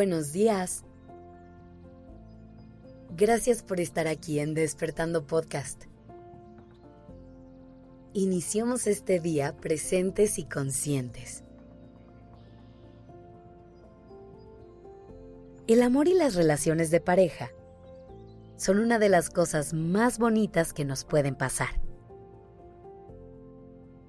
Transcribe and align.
Buenos 0.00 0.32
días. 0.32 0.82
Gracias 3.18 3.62
por 3.62 3.80
estar 3.80 4.06
aquí 4.08 4.38
en 4.38 4.54
Despertando 4.54 5.26
Podcast. 5.26 5.84
Iniciamos 8.14 8.86
este 8.86 9.20
día 9.20 9.54
presentes 9.58 10.38
y 10.38 10.44
conscientes. 10.44 11.44
El 15.66 15.82
amor 15.82 16.08
y 16.08 16.14
las 16.14 16.34
relaciones 16.34 16.90
de 16.90 17.02
pareja 17.02 17.50
son 18.56 18.78
una 18.78 18.98
de 18.98 19.10
las 19.10 19.28
cosas 19.28 19.74
más 19.74 20.18
bonitas 20.18 20.72
que 20.72 20.86
nos 20.86 21.04
pueden 21.04 21.34
pasar. 21.34 21.78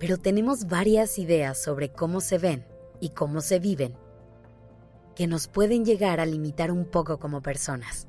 Pero 0.00 0.18
tenemos 0.18 0.66
varias 0.66 1.16
ideas 1.20 1.62
sobre 1.62 1.92
cómo 1.92 2.20
se 2.20 2.38
ven 2.38 2.66
y 2.98 3.10
cómo 3.10 3.40
se 3.40 3.60
viven 3.60 3.94
que 5.16 5.26
nos 5.26 5.48
pueden 5.48 5.86
llegar 5.86 6.20
a 6.20 6.26
limitar 6.26 6.70
un 6.70 6.84
poco 6.84 7.18
como 7.18 7.42
personas. 7.42 8.06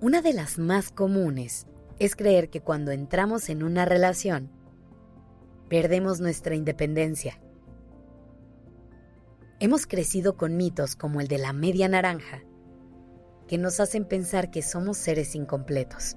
Una 0.00 0.20
de 0.20 0.34
las 0.34 0.58
más 0.58 0.92
comunes 0.92 1.66
es 1.98 2.14
creer 2.14 2.50
que 2.50 2.60
cuando 2.60 2.92
entramos 2.92 3.48
en 3.48 3.62
una 3.62 3.86
relación, 3.86 4.50
perdemos 5.70 6.20
nuestra 6.20 6.54
independencia. 6.54 7.40
Hemos 9.58 9.86
crecido 9.86 10.36
con 10.36 10.56
mitos 10.56 10.94
como 10.94 11.22
el 11.22 11.26
de 11.26 11.38
la 11.38 11.54
media 11.54 11.88
naranja, 11.88 12.44
que 13.48 13.56
nos 13.56 13.80
hacen 13.80 14.04
pensar 14.04 14.50
que 14.50 14.60
somos 14.60 14.98
seres 14.98 15.34
incompletos, 15.34 16.16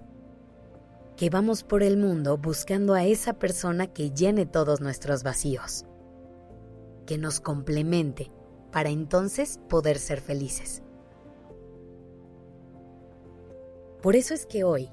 que 1.16 1.30
vamos 1.30 1.64
por 1.64 1.84
el 1.84 1.96
mundo 1.96 2.38
buscando 2.38 2.94
a 2.94 3.06
esa 3.06 3.40
persona 3.40 3.88
que 3.88 4.12
llene 4.12 4.46
todos 4.46 4.82
nuestros 4.82 5.24
vacíos 5.24 5.86
que 7.12 7.18
nos 7.18 7.42
complemente 7.42 8.32
para 8.72 8.88
entonces 8.88 9.60
poder 9.68 10.00
ser 10.00 10.22
felices. 10.22 10.82
Por 14.02 14.16
eso 14.16 14.34
es 14.34 14.46
que 14.46 14.64
hoy 14.64 14.90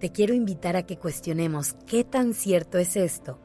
te 0.00 0.12
quiero 0.12 0.34
invitar 0.34 0.76
a 0.76 0.82
que 0.82 0.98
cuestionemos 0.98 1.76
qué 1.86 2.04
tan 2.04 2.34
cierto 2.34 2.76
es 2.76 2.94
esto 2.94 3.38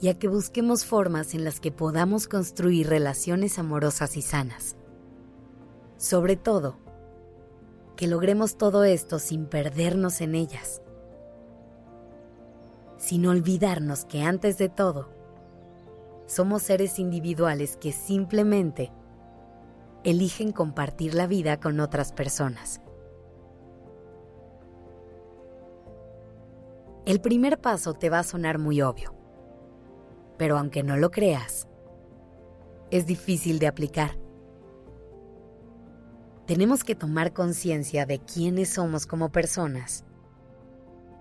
y 0.00 0.08
a 0.08 0.18
que 0.18 0.26
busquemos 0.26 0.86
formas 0.86 1.34
en 1.34 1.44
las 1.44 1.60
que 1.60 1.70
podamos 1.70 2.28
construir 2.28 2.88
relaciones 2.88 3.58
amorosas 3.58 4.16
y 4.16 4.22
sanas. 4.22 4.74
Sobre 5.98 6.36
todo, 6.36 6.78
que 7.94 8.06
logremos 8.06 8.56
todo 8.56 8.84
esto 8.84 9.18
sin 9.18 9.44
perdernos 9.44 10.22
en 10.22 10.34
ellas, 10.34 10.80
sin 12.96 13.26
olvidarnos 13.26 14.06
que 14.06 14.22
antes 14.22 14.56
de 14.56 14.70
todo, 14.70 15.17
somos 16.28 16.62
seres 16.62 16.98
individuales 16.98 17.78
que 17.78 17.90
simplemente 17.90 18.92
eligen 20.04 20.52
compartir 20.52 21.14
la 21.14 21.26
vida 21.26 21.58
con 21.58 21.80
otras 21.80 22.12
personas. 22.12 22.82
El 27.06 27.22
primer 27.22 27.58
paso 27.58 27.94
te 27.94 28.10
va 28.10 28.18
a 28.18 28.24
sonar 28.24 28.58
muy 28.58 28.82
obvio, 28.82 29.14
pero 30.36 30.58
aunque 30.58 30.82
no 30.82 30.98
lo 30.98 31.10
creas, 31.10 31.66
es 32.90 33.06
difícil 33.06 33.58
de 33.58 33.66
aplicar. 33.66 34.18
Tenemos 36.44 36.84
que 36.84 36.94
tomar 36.94 37.32
conciencia 37.32 38.04
de 38.04 38.18
quiénes 38.18 38.68
somos 38.68 39.06
como 39.06 39.32
personas 39.32 40.04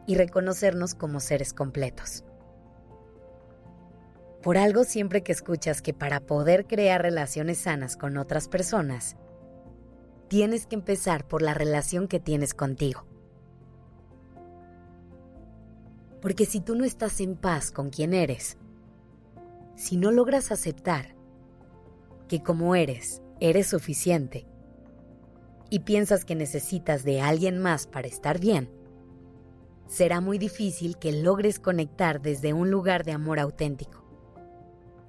y 0.06 0.16
reconocernos 0.16 0.96
como 0.96 1.22
seres 1.22 1.54
completos. 1.54 2.26
Por 4.48 4.58
algo 4.58 4.86
siempre 4.86 5.24
que 5.24 5.34
escuchas 5.34 5.82
que 5.82 5.94
para 5.94 6.22
poder 6.22 6.68
crear 6.68 7.02
relaciones 7.02 7.58
sanas 7.58 7.98
con 7.98 8.16
otras 8.16 8.48
personas, 8.48 9.18
tienes 10.30 10.66
que 10.68 10.76
empezar 10.76 11.28
por 11.28 11.42
la 11.42 11.54
relación 11.54 12.08
que 12.08 12.22
tienes 12.22 12.54
contigo. 12.54 13.06
Porque 16.22 16.46
si 16.46 16.62
tú 16.62 16.76
no 16.76 16.86
estás 16.86 17.20
en 17.20 17.36
paz 17.36 17.72
con 17.72 17.90
quien 17.90 18.14
eres, 18.14 18.58
si 19.76 19.98
no 19.98 20.12
logras 20.12 20.54
aceptar 20.54 21.14
que 22.30 22.42
como 22.42 22.74
eres, 22.74 23.22
eres 23.42 23.68
suficiente, 23.68 24.48
y 25.70 25.80
piensas 25.80 26.24
que 26.24 26.36
necesitas 26.36 27.04
de 27.04 27.20
alguien 27.20 27.60
más 27.60 27.86
para 27.86 28.08
estar 28.08 28.40
bien, 28.40 28.70
será 29.88 30.22
muy 30.22 30.38
difícil 30.38 30.98
que 30.98 31.12
logres 31.12 31.60
conectar 31.60 32.22
desde 32.22 32.54
un 32.54 32.72
lugar 32.72 33.04
de 33.04 33.12
amor 33.12 33.42
auténtico 33.42 34.07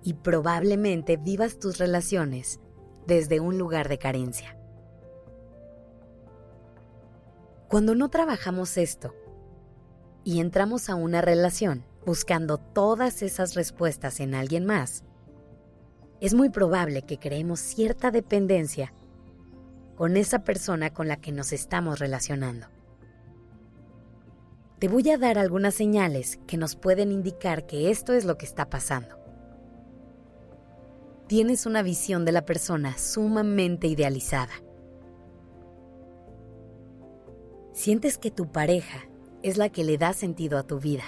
y 0.03 0.14
probablemente 0.14 1.16
vivas 1.16 1.59
tus 1.59 1.78
relaciones 1.78 2.60
desde 3.06 3.41
un 3.41 3.59
lugar 3.59 3.88
de 3.88 3.98
carencia. 3.98 4.56
Cuando 7.69 7.94
no 7.94 8.08
trabajamos 8.08 8.76
esto 8.78 9.14
y 10.25 10.41
entramos 10.41 10.88
a 10.88 10.94
una 10.94 11.20
relación 11.20 11.84
buscando 12.06 12.58
todas 12.58 13.22
esas 13.22 13.54
respuestas 13.54 14.20
en 14.20 14.34
alguien 14.34 14.64
más, 14.64 15.04
es 16.20 16.34
muy 16.34 16.48
probable 16.48 17.03
que 17.03 17.19
creemos 17.19 17.60
cierta 17.60 18.10
dependencia 18.10 18.92
con 19.97 20.16
esa 20.16 20.44
persona 20.44 20.91
con 20.91 21.08
la 21.08 21.16
que 21.16 21.32
nos 21.32 21.53
estamos 21.53 21.98
relacionando. 21.98 22.69
Te 24.78 24.88
voy 24.88 25.10
a 25.10 25.19
dar 25.19 25.38
algunas 25.38 25.75
señales 25.75 26.38
que 26.47 26.56
nos 26.56 26.76
pueden 26.76 27.10
indicar 27.10 27.66
que 27.66 27.91
esto 27.91 28.12
es 28.12 28.25
lo 28.25 28.38
que 28.38 28.47
está 28.47 28.70
pasando 28.70 29.19
tienes 31.28 31.66
una 31.66 31.82
visión 31.82 32.24
de 32.24 32.32
la 32.32 32.46
persona 32.46 32.96
sumamente 32.96 33.86
idealizada. 33.86 34.52
Sientes 37.74 38.16
que 38.16 38.30
tu 38.30 38.50
pareja 38.50 39.08
es 39.42 39.58
la 39.58 39.68
que 39.68 39.84
le 39.84 39.98
da 39.98 40.14
sentido 40.14 40.58
a 40.58 40.66
tu 40.66 40.80
vida. 40.80 41.04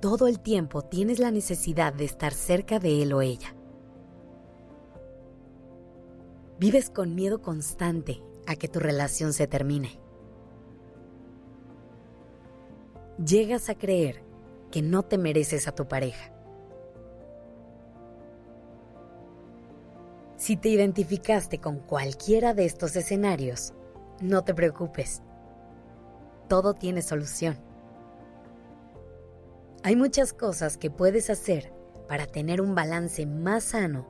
Todo 0.00 0.26
el 0.26 0.40
tiempo 0.40 0.82
tienes 0.82 1.18
la 1.18 1.30
necesidad 1.30 1.92
de 1.92 2.06
estar 2.06 2.32
cerca 2.32 2.78
de 2.78 3.02
él 3.02 3.12
o 3.12 3.20
ella. 3.20 3.54
Vives 6.58 6.88
con 6.88 7.14
miedo 7.14 7.42
constante 7.42 8.22
a 8.46 8.56
que 8.56 8.68
tu 8.68 8.80
relación 8.80 9.34
se 9.34 9.46
termine. 9.46 10.00
Llegas 13.24 13.68
a 13.68 13.74
creer 13.76 14.24
que 14.70 14.80
no 14.80 15.02
te 15.02 15.18
mereces 15.18 15.68
a 15.68 15.74
tu 15.74 15.86
pareja. 15.86 16.35
Si 20.46 20.56
te 20.56 20.68
identificaste 20.68 21.58
con 21.58 21.80
cualquiera 21.80 22.54
de 22.54 22.66
estos 22.66 22.94
escenarios, 22.94 23.74
no 24.20 24.44
te 24.44 24.54
preocupes. 24.54 25.20
Todo 26.48 26.72
tiene 26.72 27.02
solución. 27.02 27.56
Hay 29.82 29.96
muchas 29.96 30.32
cosas 30.32 30.78
que 30.78 30.88
puedes 30.88 31.30
hacer 31.30 31.72
para 32.06 32.26
tener 32.26 32.60
un 32.60 32.76
balance 32.76 33.26
más 33.26 33.64
sano 33.64 34.06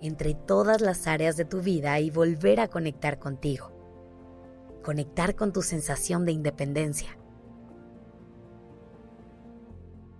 entre 0.00 0.32
todas 0.32 0.80
las 0.80 1.06
áreas 1.06 1.36
de 1.36 1.44
tu 1.44 1.60
vida 1.60 2.00
y 2.00 2.08
volver 2.08 2.58
a 2.58 2.68
conectar 2.68 3.18
contigo. 3.18 3.72
Conectar 4.82 5.36
con 5.36 5.52
tu 5.52 5.60
sensación 5.60 6.24
de 6.24 6.32
independencia. 6.32 7.18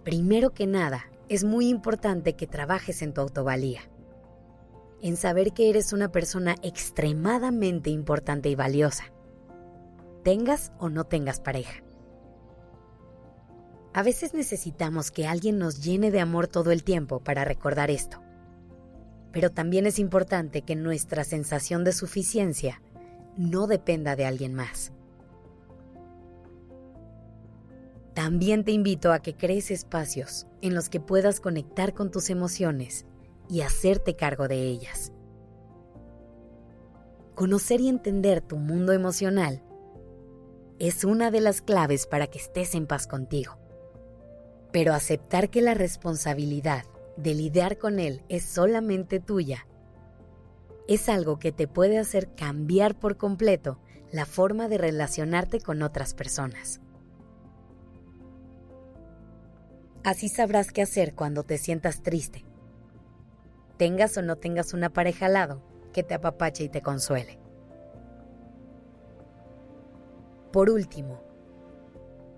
Primero 0.05 0.51
que 0.51 0.67
nada, 0.67 1.11
es 1.31 1.43
muy 1.43 1.71
importante 1.71 2.35
que 2.35 2.47
trabajes 2.47 3.01
en 3.01 3.15
tu 3.15 3.23
autovalía 3.23 3.81
en 5.03 5.17
saber 5.17 5.53
que 5.53 5.71
eres 5.71 5.93
una 5.93 6.11
persona 6.11 6.57
extremadamente 6.63 7.91
importante 7.91 8.49
y 8.49 8.55
valiosa, 8.55 9.05
tengas 10.23 10.73
o 10.79 10.89
no 10.89 11.05
tengas 11.05 11.41
pareja. 11.41 11.83
A 13.93 14.03
veces 14.03 14.35
necesitamos 14.35 15.11
que 15.11 15.27
alguien 15.27 15.59
nos 15.59 15.83
llene 15.83 16.11
de 16.11 16.21
amor 16.21 16.47
todo 16.47 16.71
el 16.71 16.85
tiempo 16.85 17.21
para 17.21 17.45
recordar 17.45 17.91
esto. 17.91 18.23
Pero 19.33 19.51
también 19.51 19.87
es 19.87 19.99
importante 19.99 20.63
que 20.63 20.77
nuestra 20.77 21.25
sensación 21.25 21.83
de 21.83 21.93
suficiencia 21.93 22.83
no 23.37 23.67
dependa 23.67 24.15
de 24.15 24.27
alguien 24.27 24.55
más. 24.55 24.93
También 28.15 28.65
te 28.65 28.73
invito 28.73 29.13
a 29.13 29.21
que 29.21 29.35
crees 29.35 29.71
espacios 29.71 30.47
en 30.61 30.75
los 30.75 30.89
que 30.89 31.01
puedas 31.01 31.41
conectar 31.41 31.95
con 31.95 32.11
tus 32.11 32.31
emociones 32.31 33.07
y 33.51 33.63
hacerte 33.63 34.15
cargo 34.15 34.49
de 34.49 34.63
ellas. 34.63 35.13
Conocer 37.35 37.81
y 37.81 37.89
entender 37.89 38.41
tu 38.41 38.57
mundo 38.57 38.93
emocional 38.93 39.63
es 40.79 41.05
una 41.05 41.31
de 41.31 41.41
las 41.41 41.61
claves 41.61 42.07
para 42.07 42.27
que 42.29 42.39
estés 42.39 42.75
en 42.75 42.87
paz 42.87 43.07
contigo. 43.07 43.59
Pero 44.73 44.95
aceptar 44.95 45.51
que 45.51 45.63
la 45.63 45.75
responsabilidad 45.75 46.85
de 47.17 47.35
lidiar 47.35 47.77
con 47.77 47.99
él 47.99 48.23
es 48.29 48.45
solamente 48.45 49.21
tuya 49.21 49.67
es 50.91 51.09
algo 51.09 51.39
que 51.39 51.53
te 51.53 51.69
puede 51.69 51.99
hacer 51.99 52.35
cambiar 52.35 52.99
por 52.99 53.17
completo 53.17 53.79
la 54.11 54.27
forma 54.27 54.67
de 54.67 54.77
relacionarte 54.77 55.61
con 55.61 55.83
otras 55.83 56.15
personas. 56.15 56.81
Así 60.03 60.29
sabrás 60.29 60.73
qué 60.73 60.83
hacer 60.83 61.15
cuando 61.15 61.45
te 61.45 61.59
sientas 61.59 62.03
triste. 62.03 62.45
Tengas 63.81 64.15
o 64.19 64.21
no 64.21 64.37
tengas 64.37 64.75
una 64.75 64.91
pareja 64.91 65.25
al 65.25 65.33
lado 65.33 65.63
que 65.95 66.03
te 66.03 66.13
apapache 66.13 66.65
y 66.65 66.69
te 66.69 66.83
consuele. 66.83 67.39
Por 70.53 70.69
último, 70.69 71.23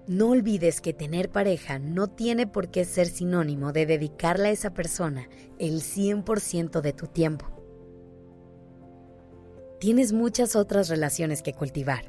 no 0.06 0.31
olvides 0.31 0.81
que 0.81 0.93
tener 0.93 1.31
pareja 1.31 1.81
no 1.81 2.06
tiene 2.06 2.47
por 2.47 2.71
qué 2.71 2.85
ser 2.85 3.09
sinónimo 3.09 3.73
de 3.73 3.87
dedicarle 3.87 4.50
a 4.50 4.50
esa 4.53 4.73
persona 4.73 5.29
el 5.59 5.83
100% 5.83 6.81
de 6.81 6.93
tu 6.93 7.09
tiempo. 7.09 7.47
Tienes 9.81 10.12
muchas 10.12 10.55
otras 10.55 10.89
relaciones 10.89 11.43
que 11.43 11.55
cultivar. 11.55 12.05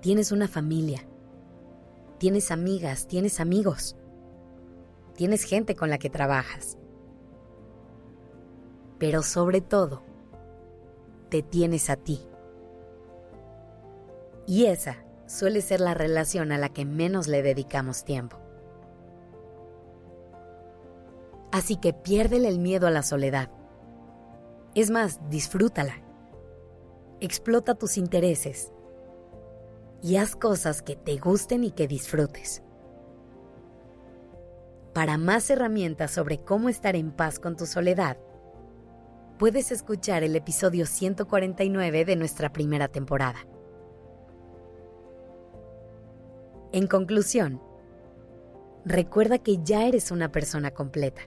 Tienes 0.00 0.32
una 0.32 0.48
familia. 0.48 1.06
Tienes 2.18 2.50
amigas, 2.50 3.06
tienes 3.06 3.38
amigos. 3.38 3.94
Tienes 5.14 5.44
gente 5.44 5.76
con 5.76 5.88
la 5.88 5.98
que 5.98 6.10
trabajas. 6.10 6.77
Pero 8.98 9.22
sobre 9.22 9.60
todo, 9.60 10.02
te 11.28 11.42
tienes 11.42 11.90
a 11.90 11.96
ti. 11.96 12.20
Y 14.46 14.66
esa 14.66 15.04
suele 15.26 15.60
ser 15.60 15.80
la 15.80 15.94
relación 15.94 16.52
a 16.52 16.58
la 16.58 16.70
que 16.70 16.84
menos 16.84 17.28
le 17.28 17.42
dedicamos 17.42 18.04
tiempo. 18.04 18.38
Así 21.52 21.76
que 21.76 21.92
piérdele 21.92 22.48
el 22.48 22.58
miedo 22.58 22.86
a 22.86 22.90
la 22.90 23.02
soledad. 23.02 23.50
Es 24.74 24.90
más, 24.90 25.20
disfrútala. 25.30 26.02
Explota 27.20 27.74
tus 27.74 27.98
intereses 27.98 28.72
y 30.02 30.16
haz 30.16 30.36
cosas 30.36 30.82
que 30.82 30.94
te 30.96 31.16
gusten 31.16 31.64
y 31.64 31.72
que 31.72 31.88
disfrutes. 31.88 32.62
Para 34.92 35.18
más 35.18 35.50
herramientas 35.50 36.10
sobre 36.10 36.38
cómo 36.38 36.68
estar 36.68 36.96
en 36.96 37.12
paz 37.12 37.38
con 37.38 37.56
tu 37.56 37.66
soledad, 37.66 38.18
puedes 39.38 39.70
escuchar 39.70 40.24
el 40.24 40.34
episodio 40.34 40.84
149 40.84 42.04
de 42.04 42.16
nuestra 42.16 42.52
primera 42.52 42.88
temporada. 42.88 43.38
En 46.72 46.86
conclusión, 46.86 47.62
recuerda 48.84 49.38
que 49.38 49.58
ya 49.62 49.86
eres 49.86 50.10
una 50.10 50.30
persona 50.30 50.72
completa, 50.72 51.22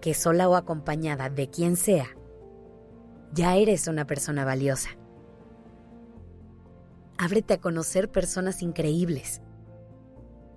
que 0.00 0.14
sola 0.14 0.48
o 0.48 0.54
acompañada 0.54 1.30
de 1.30 1.48
quien 1.48 1.76
sea, 1.76 2.06
ya 3.32 3.56
eres 3.56 3.88
una 3.88 4.06
persona 4.06 4.44
valiosa. 4.44 4.90
Ábrete 7.16 7.54
a 7.54 7.60
conocer 7.60 8.10
personas 8.10 8.62
increíbles. 8.62 9.40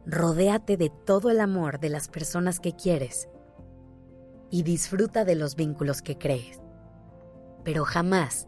Rodéate 0.05 0.75
de 0.75 0.91
todo 1.05 1.29
el 1.29 1.39
amor 1.39 1.79
de 1.79 1.89
las 1.89 2.09
personas 2.09 2.59
que 2.59 2.73
quieres 2.73 3.29
y 4.53 4.61
disfruta 4.61 5.25
de 5.25 5.33
los 5.33 5.55
vínculos 5.55 6.03
que 6.03 6.19
crees. 6.19 6.61
Pero 7.63 7.85
jamás 7.85 8.47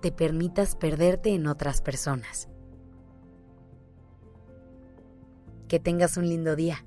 te 0.00 0.12
permitas 0.12 0.76
perderte 0.76 1.34
en 1.34 1.48
otras 1.48 1.82
personas. 1.82 2.48
Que 5.66 5.80
tengas 5.80 6.16
un 6.16 6.28
lindo 6.28 6.54
día. 6.54 6.86